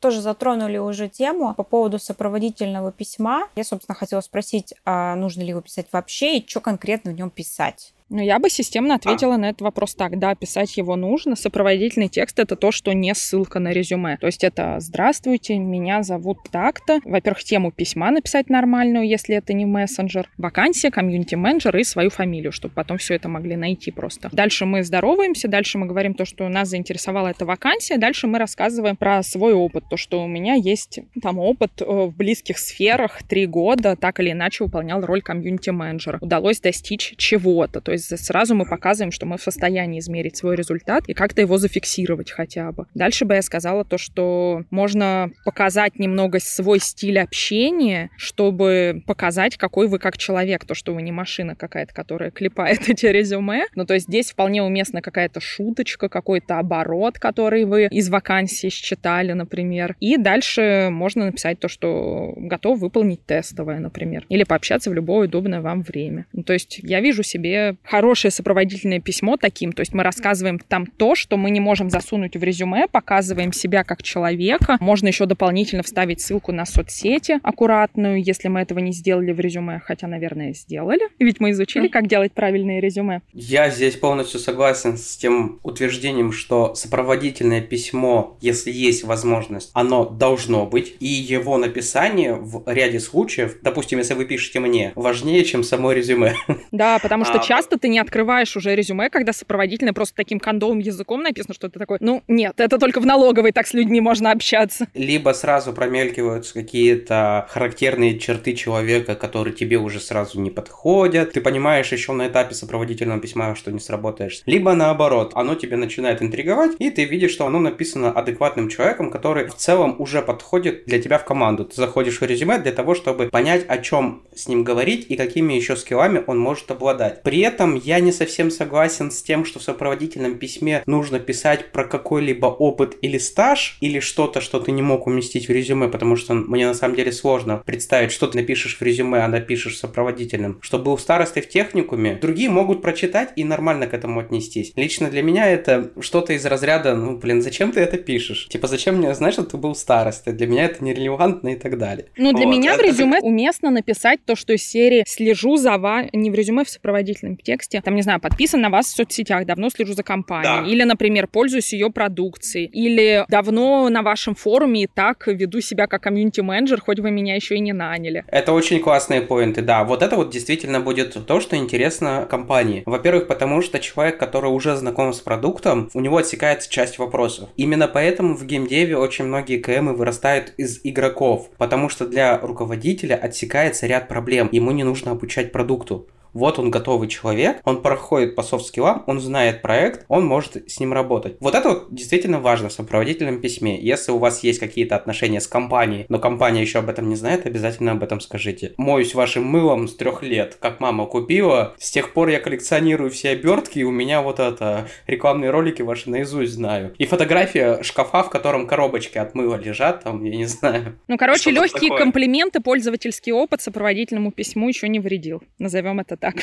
[0.00, 3.48] тоже затронули уже тему по поводу сопроводительного письма.
[3.56, 7.30] Я, собственно, хотела спросить, а нужно ли его писать вообще и что конкретно в нем
[7.30, 7.92] писать?
[8.10, 9.38] Ну, я бы системно ответила а.
[9.38, 10.18] на этот вопрос так.
[10.18, 11.36] Да, писать его нужно.
[11.36, 14.16] Сопроводительный текст— это то, что не ссылка на резюме.
[14.18, 17.00] То есть это «Здравствуйте, меня зовут так-то».
[17.04, 20.30] Во-первых, тему письма написать нормальную, если это не мессенджер.
[20.38, 24.30] Вакансия, комьюнити-менеджер и свою фамилию, чтобы потом все это могли найти просто.
[24.32, 28.96] Дальше мы здороваемся, дальше мы говорим то, что нас заинтересовала эта вакансия, дальше мы рассказываем
[28.96, 33.46] про свой опыт, то, что у меня есть там опыт э, в близких сферах, три
[33.46, 36.18] года так или иначе выполнял роль комьюнити-менеджера.
[36.20, 40.56] Удалось достичь чего-то, то есть есть сразу мы показываем, что мы в состоянии измерить свой
[40.56, 42.86] результат и как-то его зафиксировать хотя бы.
[42.94, 49.88] Дальше бы я сказала то, что можно показать немного свой стиль общения, чтобы показать, какой
[49.88, 53.66] вы как человек, то, что вы не машина какая-то, которая клепает эти резюме.
[53.74, 59.32] Ну, то есть здесь вполне уместна какая-то шуточка, какой-то оборот, который вы из вакансии считали,
[59.32, 59.96] например.
[60.00, 65.60] И дальше можно написать то, что готов выполнить тестовое, например, или пообщаться в любое удобное
[65.60, 66.26] вам время.
[66.32, 69.72] Ну, то есть я вижу себе хорошее сопроводительное письмо таким.
[69.72, 73.84] То есть мы рассказываем там то, что мы не можем засунуть в резюме, показываем себя
[73.84, 74.76] как человека.
[74.80, 79.80] Можно еще дополнительно вставить ссылку на соцсети аккуратную, если мы этого не сделали в резюме,
[79.84, 81.00] хотя, наверное, сделали.
[81.18, 83.22] Ведь мы изучили, как делать правильные резюме.
[83.32, 90.66] Я здесь полностью согласен с тем утверждением, что сопроводительное письмо, если есть возможность, оно должно
[90.66, 95.92] быть, и его написание в ряде случаев, допустим, если вы пишете мне, важнее, чем само
[95.92, 96.34] резюме.
[96.70, 100.78] Да, потому что а, часто ты не открываешь уже резюме, когда сопроводительное просто таким кондовым
[100.78, 104.32] языком написано, что ты такой, ну, нет, это только в налоговой так с людьми можно
[104.32, 104.86] общаться.
[104.94, 111.32] Либо сразу промелькиваются какие-то характерные черты человека, которые тебе уже сразу не подходят.
[111.32, 114.42] Ты понимаешь еще на этапе сопроводительного письма, что не сработаешь.
[114.46, 119.46] Либо наоборот, оно тебе начинает интриговать, и ты видишь, что оно написано адекватным человеком, который
[119.46, 121.64] в целом уже подходит для тебя в команду.
[121.64, 125.54] Ты заходишь в резюме для того, чтобы понять, о чем с ним говорить и какими
[125.54, 127.22] еще скиллами он может обладать.
[127.22, 131.72] При этом этом я не совсем согласен с тем, что в сопроводительном письме нужно писать
[131.72, 136.16] про какой-либо опыт или стаж, или что-то, что ты не мог уместить в резюме, потому
[136.16, 140.58] что мне на самом деле сложно представить, что ты напишешь в резюме, а напишешь сопроводительным.
[140.62, 144.72] Что был старостой в техникуме, другие могут прочитать и нормально к этому отнестись.
[144.76, 148.48] Лично для меня это что-то из разряда, ну, блин, зачем ты это пишешь?
[148.48, 150.32] Типа, зачем мне знать, что ты был старостой?
[150.32, 152.06] Для меня это нерелевантно и так далее.
[152.16, 152.56] Ну, для вот.
[152.56, 156.64] меня в резюме уместно написать то, что из серии «слежу за вами», не в резюме,
[156.64, 160.02] в сопроводительном тексте, тексте, там, не знаю, подписан на вас в соцсетях, давно слежу за
[160.02, 160.70] компанией, да.
[160.70, 166.02] или, например, пользуюсь ее продукцией, или давно на вашем форуме и так веду себя как
[166.02, 168.24] комьюнити-менеджер, хоть вы меня еще и не наняли.
[168.28, 169.84] Это очень классные поинты, да.
[169.84, 172.82] Вот это вот действительно будет то, что интересно компании.
[172.86, 177.48] Во-первых, потому что человек, который уже знаком с продуктом, у него отсекается часть вопросов.
[177.56, 183.86] Именно поэтому в геймдеве очень многие КМы вырастают из игроков, потому что для руководителя отсекается
[183.86, 184.48] ряд проблем.
[184.52, 186.06] Ему не нужно обучать продукту.
[186.32, 190.92] Вот он готовый человек, он проходит по софт-скиллам, он знает проект, он может с ним
[190.92, 191.36] работать.
[191.40, 193.80] Вот это вот действительно важно в сопроводительном письме.
[193.80, 197.46] Если у вас есть какие-то отношения с компанией, но компания еще об этом не знает,
[197.46, 198.74] обязательно об этом скажите.
[198.76, 201.74] Моюсь вашим мылом с трех лет, как мама купила.
[201.78, 206.10] С тех пор я коллекционирую все обертки, и у меня вот это рекламные ролики ваши
[206.10, 206.94] наизусть знаю.
[206.98, 210.98] И фотография шкафа, в котором коробочки от мыла лежат, там, я не знаю.
[211.08, 211.98] Ну, короче, легкие такое.
[211.98, 215.42] комплименты, пользовательский опыт сопроводительному письму еще не вредил.
[215.58, 216.34] Назовем это так.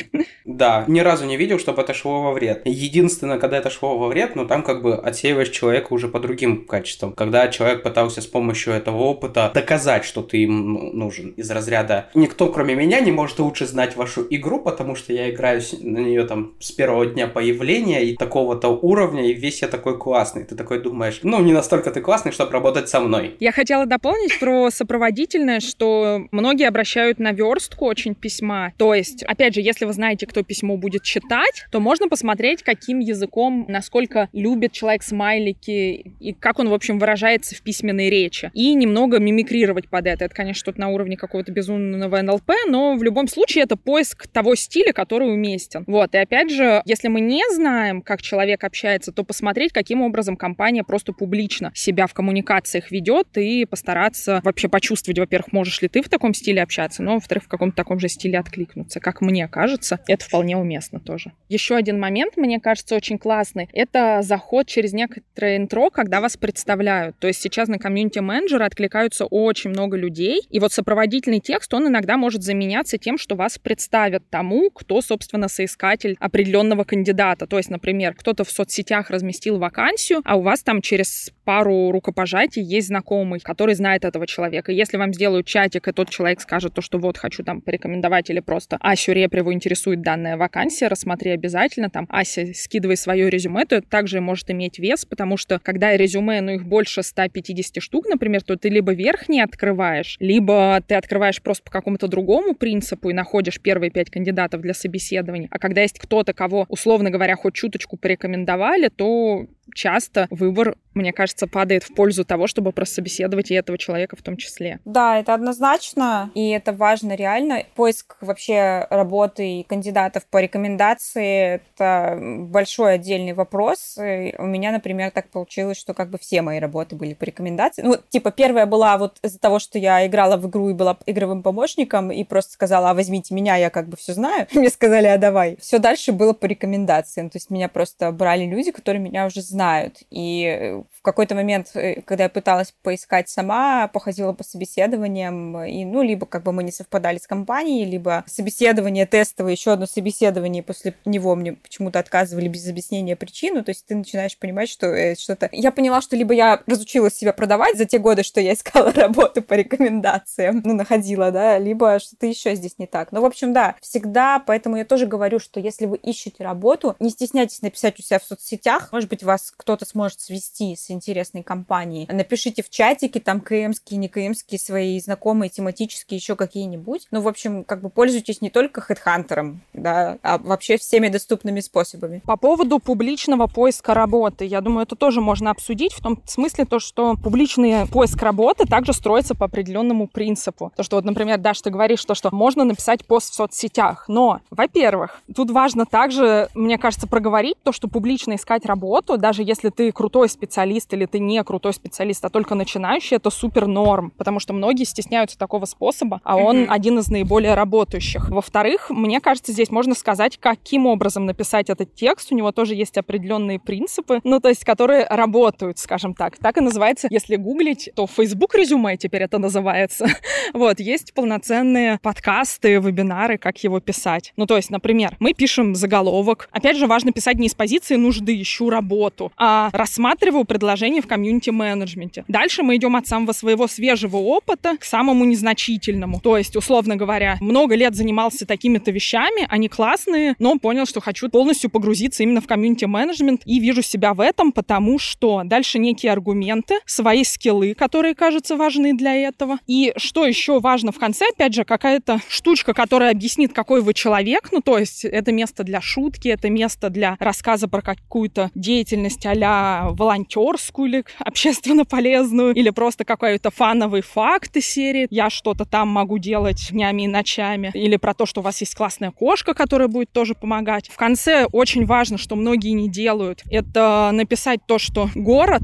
[0.44, 2.62] Да, ни разу не видел, чтобы это шло во вред.
[2.64, 6.66] Единственное, когда это шло во вред, ну там как бы отсеиваешь человека уже по другим
[6.66, 7.12] качествам.
[7.12, 12.08] Когда человек пытался с помощью этого опыта доказать, что ты им ну, нужен из разряда
[12.14, 16.24] «Никто, кроме меня, не может лучше знать вашу игру, потому что я играю на нее
[16.24, 20.44] там с первого дня появления и такого-то уровня, и весь я такой классный».
[20.44, 23.36] Ты такой думаешь, ну не настолько ты классный, чтобы работать со мной.
[23.40, 28.72] Я хотела дополнить про сопроводительное, что многие обращают на верстку очень письма.
[28.78, 33.00] То есть, опять же, если вы знаете, кто письмо будет читать, то можно посмотреть, каким
[33.00, 38.50] языком, насколько любит человек смайлики и как он, в общем, выражается в письменной речи.
[38.54, 40.26] И немного мимикрировать под это.
[40.26, 44.54] Это, конечно, что-то на уровне какого-то безумного НЛП, но в любом случае это поиск того
[44.54, 45.84] стиля, который уместен.
[45.86, 46.14] Вот.
[46.14, 50.84] И опять же, если мы не знаем, как человек общается, то посмотреть, каким образом компания
[50.84, 56.08] просто публично себя в коммуникациях ведет и постараться вообще почувствовать, во-первых, можешь ли ты в
[56.08, 60.24] таком стиле общаться, но, во-вторых, в каком-то таком же стиле откликнуться, как мне покажется, это
[60.24, 61.32] вполне уместно тоже.
[61.48, 67.16] Еще один момент, мне кажется, очень классный, это заход через некоторое интро, когда вас представляют.
[67.18, 71.88] То есть сейчас на комьюнити менеджера откликаются очень много людей, и вот сопроводительный текст, он
[71.88, 77.46] иногда может заменяться тем, что вас представят тому, кто, собственно, соискатель определенного кандидата.
[77.46, 82.62] То есть, например, кто-то в соцсетях разместил вакансию, а у вас там через пару рукопожатий
[82.62, 84.72] есть знакомый, который знает этого человека.
[84.72, 88.40] Если вам сделают чатик, и тот человек скажет то, что вот, хочу там порекомендовать или
[88.40, 89.12] просто Асю
[89.46, 94.50] Репреву интересует данная вакансия, рассмотри обязательно, там, Ася, скидывай свое резюме, то это также может
[94.50, 98.92] иметь вес, потому что когда резюме, ну, их больше 150 штук, например, то ты либо
[98.92, 104.60] верхний открываешь, либо ты открываешь просто по какому-то другому принципу и находишь первые пять кандидатов
[104.60, 105.48] для собеседования.
[105.50, 111.46] А когда есть кто-то, кого, условно говоря, хоть чуточку порекомендовали, то часто выбор, мне кажется,
[111.46, 114.80] падает в пользу того, чтобы прособеседовать и этого человека в том числе.
[114.84, 117.64] Да, это однозначно, и это важно реально.
[117.74, 123.98] Поиск вообще работы и кандидатов по рекомендации— это большой отдельный вопрос.
[123.98, 127.82] И у меня, например, так получилось, что как бы все мои работы были по рекомендации.
[127.82, 131.42] Ну, типа, первая была вот из-за того, что я играла в игру и была игровым
[131.42, 134.46] помощником, и просто сказала, а возьмите меня, я как бы все знаю.
[134.54, 135.56] Мне сказали, а давай.
[135.60, 137.28] Все дальше было по рекомендациям.
[137.28, 140.02] То есть меня просто брали люди, которые меня уже знают знают.
[140.10, 146.02] И в какой-то момент, э, когда я пыталась поискать сама, походила по собеседованиям, и, ну,
[146.02, 150.94] либо как бы мы не совпадали с компанией, либо собеседование тестовое, еще одно собеседование, после
[151.06, 155.48] него мне почему-то отказывали без объяснения причину, то есть ты начинаешь понимать, что э, что-то...
[155.52, 159.40] Я поняла, что либо я разучилась себя продавать за те годы, что я искала работу
[159.42, 163.10] по рекомендациям, ну, находила, да, либо что-то еще здесь не так.
[163.10, 167.08] Ну, в общем, да, всегда, поэтому я тоже говорю, что если вы ищете работу, не
[167.08, 172.06] стесняйтесь написать у себя в соцсетях, может быть, вас кто-то сможет свести с интересной компанией.
[172.10, 177.06] Напишите в чатике там КМские, не КМские свои знакомые, тематические, еще какие-нибудь.
[177.10, 182.22] Ну, в общем, как бы пользуйтесь не только хедхантером, да, а вообще всеми доступными способами.
[182.24, 186.78] По поводу публичного поиска работы, я думаю, это тоже можно обсудить в том смысле, то,
[186.78, 190.72] что публичный поиск работы также строится по определенному принципу.
[190.76, 194.04] То, что вот, например, Даш, ты говоришь, то, что можно написать пост в соцсетях.
[194.08, 199.70] Но, во-первых, тут важно также, мне кажется, проговорить то, что публично искать работу, даже если
[199.70, 204.40] ты крутой специалист или ты не крутой специалист, а только начинающий, это супер норм, потому
[204.40, 206.66] что многие стесняются такого способа, а он mm-hmm.
[206.68, 208.28] один из наиболее работающих.
[208.30, 212.32] Во-вторых, мне кажется, здесь можно сказать, каким образом написать этот текст.
[212.32, 216.38] У него тоже есть определенные принципы, ну, то есть, которые работают, скажем так.
[216.38, 220.06] Так и называется, если гуглить, то Facebook резюме теперь это называется.
[220.54, 224.32] вот, есть полноценные подкасты, вебинары, как его писать.
[224.36, 226.48] Ну, то есть, например, мы пишем заголовок.
[226.52, 232.24] Опять же, важно писать не из позиции «нужды, ищу работу», а рассматриваю предложение в комьюнити-менеджменте.
[232.28, 236.20] Дальше мы идем от самого своего свежего опыта к самому незначительному.
[236.20, 241.28] То есть, условно говоря, много лет занимался такими-то вещами, они классные, но понял, что хочу
[241.28, 246.76] полностью погрузиться именно в комьюнити-менеджмент и вижу себя в этом, потому что дальше некие аргументы,
[246.86, 249.58] свои скиллы, которые кажутся важны для этого.
[249.66, 254.48] И что еще важно в конце, опять же, какая-то штучка, которая объяснит, какой вы человек,
[254.52, 259.90] ну, то есть это место для шутки, это место для рассказа про какую-то деятельность а
[259.90, 266.18] волонтерскую или общественно полезную, или просто какой-то фановый факт из серии «Я что-то там могу
[266.18, 270.10] делать днями и ночами», или про то, что у вас есть классная кошка, которая будет
[270.12, 270.88] тоже помогать.
[270.88, 275.62] В конце очень важно, что многие не делают, это написать то, что город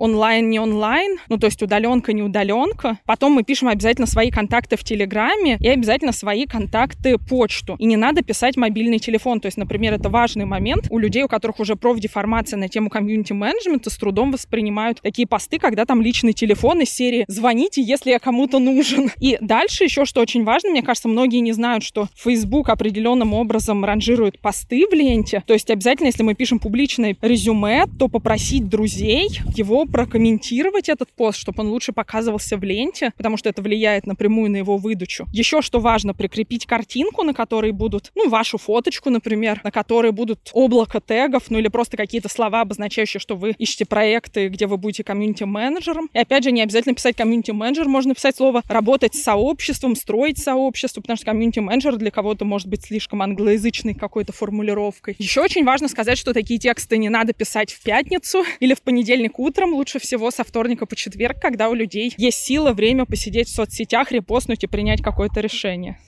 [0.00, 2.98] онлайн, не онлайн, ну, то есть удаленка, не удаленка.
[3.04, 7.76] Потом мы пишем обязательно свои контакты в Телеграме и обязательно свои контакты почту.
[7.78, 9.40] И не надо писать мобильный телефон.
[9.40, 13.90] То есть, например, это важный момент у людей, у которых уже профдеформация на тему комьюнити-менеджмента,
[13.90, 18.58] с трудом воспринимают такие посты, когда там личный телефон из серии «Звоните, если я кому-то
[18.58, 19.10] нужен».
[19.20, 23.84] И дальше еще, что очень важно, мне кажется, многие не знают, что Facebook определенным образом
[23.84, 25.42] ранжирует посты в ленте.
[25.46, 31.38] То есть обязательно, если мы пишем публичное резюме, то попросить друзей его прокомментировать этот пост,
[31.38, 35.26] чтобы он лучше показывался в ленте, потому что это влияет напрямую на его выдачу.
[35.32, 40.50] Еще что важно, прикрепить картинку, на которой будут, ну, вашу фоточку, например, на которой будут
[40.52, 45.04] облако тегов, ну, или просто какие-то слова, обозначающие, что вы ищете проекты, где вы будете
[45.04, 46.08] комьюнити-менеджером.
[46.12, 51.00] И опять же, не обязательно писать комьюнити-менеджер, можно писать слово работать с сообществом, строить сообщество,
[51.00, 55.16] потому что комьюнити-менеджер для кого-то может быть слишком англоязычной какой-то формулировкой.
[55.18, 59.38] Еще очень важно сказать, что такие тексты не надо писать в пятницу или в понедельник
[59.38, 63.54] утром, лучше всего со вторника по четверг, когда у людей есть сила, время посидеть в
[63.54, 65.98] соцсетях, репостнуть и принять какое-то решение.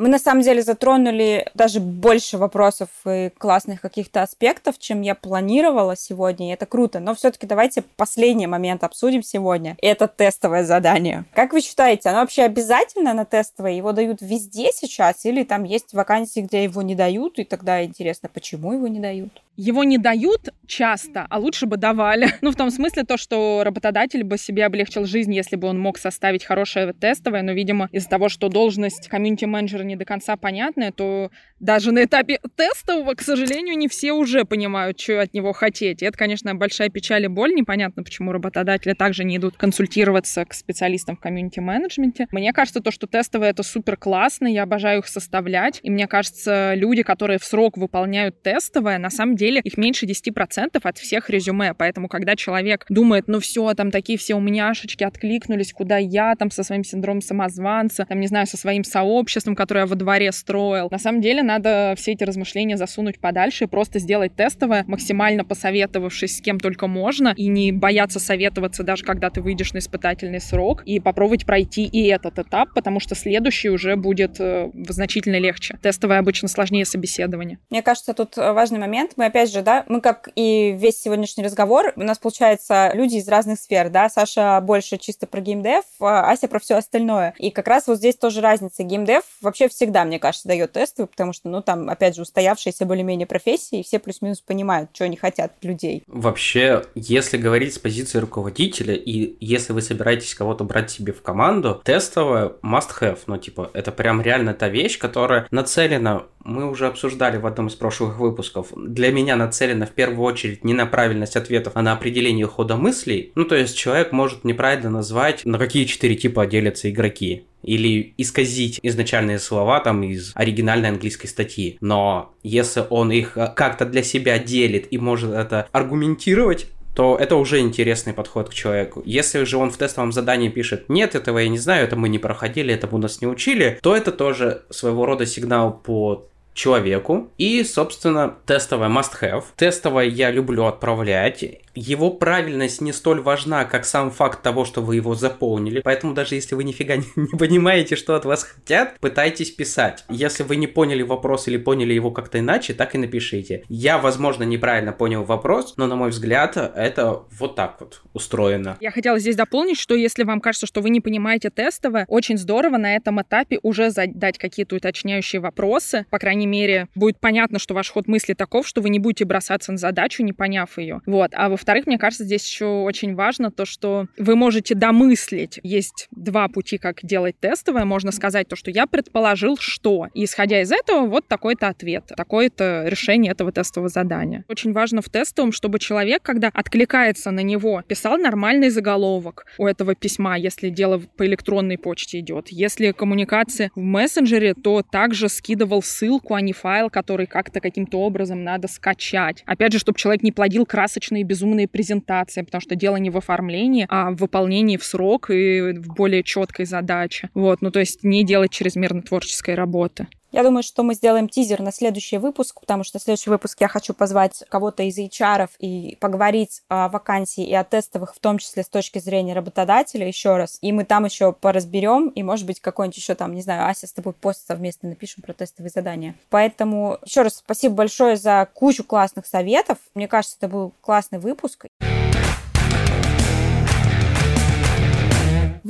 [0.00, 5.94] Мы на самом деле затронули даже больше вопросов и классных каких-то аспектов, чем я планировала
[5.94, 7.00] сегодня, и это круто.
[7.00, 9.76] Но все-таки давайте последний момент обсудим сегодня.
[9.82, 11.26] Это тестовое задание.
[11.34, 13.72] Как вы считаете, оно вообще обязательно на тестовое?
[13.72, 15.26] Его дают везде сейчас?
[15.26, 19.42] Или там есть вакансии, где его не дают, и тогда интересно, почему его не дают?
[19.58, 22.30] Его не дают часто, а лучше бы давали.
[22.40, 25.98] Ну, в том смысле то, что работодатель бы себе облегчил жизнь, если бы он мог
[25.98, 31.30] составить хорошее тестовое, но, видимо, из-за того, что должность комьюнити-менеджера не до конца понятная, то
[31.58, 36.02] даже на этапе тестового, к сожалению, не все уже понимают, что от него хотеть.
[36.02, 37.52] И это, конечно, большая печаль и боль.
[37.54, 42.26] Непонятно, почему работодатели также не идут консультироваться к специалистам в комьюнити-менеджменте.
[42.32, 45.80] Мне кажется, то, что тестовые— это супер классно, я обожаю их составлять.
[45.82, 50.80] И мне кажется, люди, которые в срок выполняют тестовое, на самом деле их меньше 10%
[50.82, 51.74] от всех резюме.
[51.74, 56.62] Поэтому, когда человек думает, ну все, там такие все умняшечки откликнулись, куда я там со
[56.62, 60.88] своим синдромом самозванца, там, не знаю, со своим сообществом, которое я во дворе строил.
[60.90, 66.38] На самом деле, надо все эти размышления засунуть подальше и просто сделать тестовое, максимально посоветовавшись
[66.38, 70.82] с кем только можно, и не бояться советоваться даже когда ты выйдешь на испытательный срок,
[70.84, 75.78] и попробовать пройти и этот этап, потому что следующий уже будет э, значительно легче.
[75.82, 77.58] Тестовое обычно сложнее собеседование.
[77.70, 79.12] Мне кажется, тут важный момент.
[79.16, 83.28] Мы опять же, да, мы как и весь сегодняшний разговор, у нас получается люди из
[83.28, 87.34] разных сфер, да, Саша больше чисто про геймдев, а Ася про все остальное.
[87.38, 88.82] И как раз вот здесь тоже разница.
[88.82, 93.26] Геймдев вообще всегда, мне кажется, дает тесты, потому что ну, там, опять же, устоявшиеся более-менее
[93.26, 96.02] профессии, и все плюс-минус понимают, что они хотят людей.
[96.06, 101.80] Вообще, если говорить с позиции руководителя, и если вы собираетесь кого-то брать себе в команду,
[101.84, 107.46] тестовое must-have, ну, типа, это прям реально та вещь, которая нацелена мы уже обсуждали в
[107.46, 111.82] одном из прошлых выпусков, для меня нацелена в первую очередь не на правильность ответов, а
[111.82, 113.32] на определение хода мыслей.
[113.34, 118.78] Ну, то есть человек может неправильно назвать, на какие четыре типа делятся игроки или исказить
[118.82, 121.78] изначальные слова там из оригинальной английской статьи.
[121.80, 127.36] Но если он их э, как-то для себя делит и может это аргументировать, то это
[127.36, 129.02] уже интересный подход к человеку.
[129.06, 132.18] Если же он в тестовом задании пишет «нет, этого я не знаю, это мы не
[132.18, 137.30] проходили, этому нас не учили», то это тоже своего рода сигнал по человеку.
[137.38, 139.44] И, собственно, тестовое must-have.
[139.56, 141.44] Тестовое я люблю отправлять
[141.80, 145.80] его правильность не столь важна, как сам факт того, что вы его заполнили.
[145.80, 150.04] Поэтому даже если вы нифига не, не понимаете, что от вас хотят, пытайтесь писать.
[150.10, 153.64] Если вы не поняли вопрос или поняли его как-то иначе, так и напишите.
[153.68, 158.76] Я, возможно, неправильно понял вопрос, но, на мой взгляд, это вот так вот устроено.
[158.80, 162.76] Я хотела здесь дополнить, что если вам кажется, что вы не понимаете тестовое, очень здорово
[162.76, 166.04] на этом этапе уже задать какие-то уточняющие вопросы.
[166.10, 169.72] По крайней мере, будет понятно, что ваш ход мысли таков, что вы не будете бросаться
[169.72, 171.00] на задачу, не поняв ее.
[171.06, 171.30] Вот.
[171.34, 175.60] А во во-вторых, мне кажется, здесь еще очень важно то, что вы можете домыслить.
[175.62, 177.84] Есть два пути, как делать тестовое.
[177.84, 180.08] Можно сказать то, что я предположил, что.
[180.12, 184.44] И исходя из этого, вот такой-то ответ, такое-то решение этого тестового задания.
[184.48, 189.94] Очень важно в тестовом, чтобы человек, когда откликается на него, писал нормальный заголовок у этого
[189.94, 192.48] письма, если дело по электронной почте идет.
[192.48, 198.42] Если коммуникация в мессенджере, то также скидывал ссылку, а не файл, который как-то каким-то образом
[198.42, 199.44] надо скачать.
[199.46, 203.16] Опять же, чтобы человек не плодил красочные безумные умные презентации, потому что дело не в
[203.16, 207.28] оформлении, а в выполнении в срок и в более четкой задаче.
[207.34, 210.06] Вот, ну то есть не делать чрезмерно творческой работы.
[210.32, 213.66] Я думаю, что мы сделаем тизер на следующий выпуск, потому что в следующий выпуск я
[213.68, 218.62] хочу позвать кого-то из HR и поговорить о вакансии и о тестовых, в том числе
[218.62, 220.58] с точки зрения работодателя еще раз.
[220.60, 223.92] И мы там еще поразберем, и, может быть, какой-нибудь еще там, не знаю, Ася с
[223.92, 226.14] тобой пост совместно напишем про тестовые задания.
[226.28, 229.78] Поэтому еще раз спасибо большое за кучу классных советов.
[229.94, 231.66] Мне кажется, это был классный выпуск.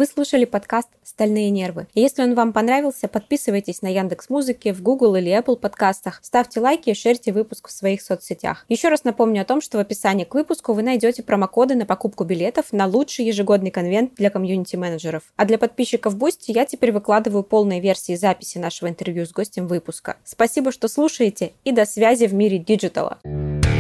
[0.01, 1.87] Вы слушали подкаст «Стальные нервы».
[1.93, 6.89] Если он вам понравился, подписывайтесь на Яндекс Музыке, в Google или Apple подкастах, ставьте лайки
[6.89, 8.65] и шерьте выпуск в своих соцсетях.
[8.71, 12.25] Еще раз напомню о том, что в описании к выпуску вы найдете промокоды на покупку
[12.25, 15.25] билетов на лучший ежегодный конвент для комьюнити-менеджеров.
[15.37, 20.17] А для подписчиков Boosty я теперь выкладываю полные версии записи нашего интервью с гостем выпуска.
[20.25, 23.19] Спасибо, что слушаете, и до связи в мире диджитала.
[23.23, 23.80] thank